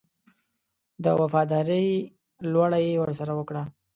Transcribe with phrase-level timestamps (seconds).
[1.03, 1.87] د وفاداري
[2.53, 3.63] لوړه یې ورسره وکړه.